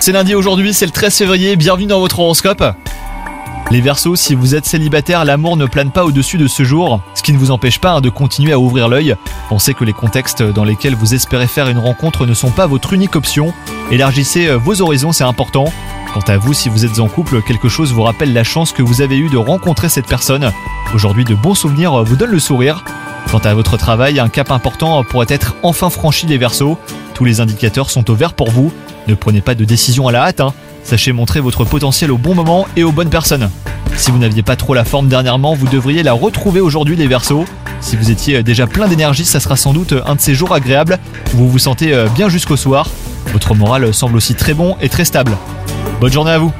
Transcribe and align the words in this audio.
C'est 0.00 0.10
lundi 0.10 0.34
aujourd'hui, 0.34 0.74
c'est 0.74 0.86
le 0.86 0.90
13 0.90 1.16
février, 1.16 1.54
bienvenue 1.54 1.86
dans 1.86 2.00
votre 2.00 2.18
horoscope. 2.18 2.64
Les 3.70 3.80
Verseaux, 3.80 4.16
si 4.16 4.34
vous 4.34 4.56
êtes 4.56 4.66
célibataire, 4.66 5.24
l'amour 5.24 5.56
ne 5.56 5.66
plane 5.66 5.92
pas 5.92 6.04
au-dessus 6.04 6.36
de 6.36 6.48
ce 6.48 6.64
jour, 6.64 7.00
ce 7.14 7.22
qui 7.22 7.32
ne 7.32 7.38
vous 7.38 7.52
empêche 7.52 7.78
pas 7.78 7.92
hein, 7.92 8.00
de 8.00 8.08
continuer 8.08 8.50
à 8.50 8.58
ouvrir 8.58 8.88
l'œil. 8.88 9.14
Pensez 9.48 9.72
que 9.72 9.84
les 9.84 9.92
contextes 9.92 10.42
dans 10.42 10.64
lesquels 10.64 10.96
vous 10.96 11.14
espérez 11.14 11.46
faire 11.46 11.68
une 11.68 11.78
rencontre 11.78 12.26
ne 12.26 12.34
sont 12.34 12.50
pas 12.50 12.66
votre 12.66 12.92
unique 12.92 13.14
option. 13.14 13.54
Élargissez 13.92 14.48
euh, 14.48 14.56
vos 14.56 14.82
horizons, 14.82 15.12
c'est 15.12 15.22
important. 15.22 15.66
Quant 16.12 16.24
à 16.26 16.36
vous, 16.36 16.52
si 16.52 16.68
vous 16.68 16.84
êtes 16.84 16.98
en 16.98 17.06
couple, 17.06 17.40
quelque 17.40 17.68
chose 17.68 17.92
vous 17.92 18.02
rappelle 18.02 18.32
la 18.32 18.42
chance 18.42 18.72
que 18.72 18.82
vous 18.82 19.00
avez 19.00 19.16
eue 19.16 19.30
de 19.30 19.38
rencontrer 19.38 19.90
cette 19.90 20.08
personne. 20.08 20.50
Aujourd'hui, 20.92 21.24
de 21.24 21.36
bons 21.36 21.54
souvenirs 21.54 22.00
euh, 22.00 22.02
vous 22.02 22.16
donnent 22.16 22.32
le 22.32 22.40
sourire. 22.40 22.82
Quant 23.30 23.38
à 23.38 23.54
votre 23.54 23.76
travail, 23.76 24.18
un 24.18 24.28
cap 24.28 24.50
important 24.50 25.04
pourrait 25.04 25.26
être 25.28 25.54
enfin 25.62 25.88
franchi 25.88 26.26
les 26.26 26.36
Verseaux. 26.36 26.78
Tous 27.14 27.24
les 27.24 27.40
indicateurs 27.40 27.90
sont 27.90 28.10
au 28.10 28.14
vert 28.14 28.34
pour 28.34 28.50
vous. 28.50 28.72
Ne 29.08 29.14
prenez 29.14 29.40
pas 29.40 29.54
de 29.54 29.64
décision 29.64 30.08
à 30.08 30.12
la 30.12 30.24
hâte. 30.24 30.40
hein. 30.40 30.54
Sachez 30.84 31.12
montrer 31.12 31.40
votre 31.40 31.64
potentiel 31.64 32.10
au 32.10 32.18
bon 32.18 32.34
moment 32.34 32.66
et 32.76 32.84
aux 32.84 32.92
bonnes 32.92 33.10
personnes. 33.10 33.50
Si 33.96 34.10
vous 34.10 34.18
n'aviez 34.18 34.42
pas 34.42 34.56
trop 34.56 34.74
la 34.74 34.84
forme 34.84 35.08
dernièrement, 35.08 35.54
vous 35.54 35.68
devriez 35.68 36.02
la 36.02 36.12
retrouver 36.12 36.60
aujourd'hui 36.60 36.96
les 36.96 37.06
Verseaux. 37.06 37.44
Si 37.80 37.96
vous 37.96 38.10
étiez 38.10 38.42
déjà 38.42 38.66
plein 38.66 38.88
d'énergie, 38.88 39.24
ça 39.24 39.40
sera 39.40 39.56
sans 39.56 39.72
doute 39.72 39.94
un 40.06 40.14
de 40.14 40.20
ces 40.20 40.34
jours 40.34 40.54
agréables 40.54 40.98
où 41.34 41.38
vous 41.38 41.48
vous 41.48 41.58
sentez 41.58 41.94
bien 42.14 42.28
jusqu'au 42.28 42.56
soir. 42.56 42.88
Votre 43.32 43.54
moral 43.54 43.92
semble 43.92 44.16
aussi 44.16 44.34
très 44.34 44.54
bon 44.54 44.76
et 44.80 44.88
très 44.88 45.04
stable. 45.04 45.36
Bonne 46.00 46.12
journée 46.12 46.32
à 46.32 46.38
vous 46.38 46.52